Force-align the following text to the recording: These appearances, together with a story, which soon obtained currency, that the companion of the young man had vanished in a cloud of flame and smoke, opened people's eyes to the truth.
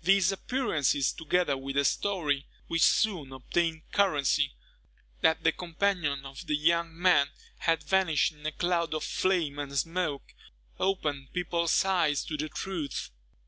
These 0.00 0.30
appearances, 0.30 1.10
together 1.12 1.56
with 1.56 1.76
a 1.76 1.84
story, 1.84 2.46
which 2.68 2.82
soon 2.84 3.32
obtained 3.32 3.82
currency, 3.90 4.52
that 5.22 5.42
the 5.42 5.50
companion 5.50 6.24
of 6.24 6.46
the 6.46 6.54
young 6.54 6.96
man 6.96 7.30
had 7.58 7.82
vanished 7.82 8.30
in 8.30 8.46
a 8.46 8.52
cloud 8.52 8.94
of 8.94 9.02
flame 9.02 9.58
and 9.58 9.76
smoke, 9.76 10.34
opened 10.78 11.32
people's 11.32 11.84
eyes 11.84 12.24
to 12.26 12.36
the 12.36 12.48
truth. 12.48 13.10